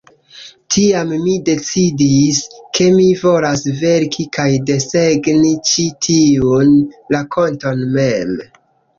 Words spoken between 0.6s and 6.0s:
Tiam mi decidis, ke mi volas verki kaj desegni ĉi